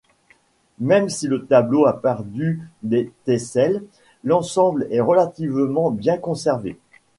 Même 0.79 1.09
si 1.09 1.27
le 1.27 1.45
tableau 1.45 1.85
a 1.85 1.93
perdu 2.01 2.59
des 2.81 3.13
tesselles, 3.23 3.83
l'ensemble 4.23 4.87
est 4.89 4.99
relativement 4.99 5.91
bien 5.91 6.17
conservé. 6.17 6.79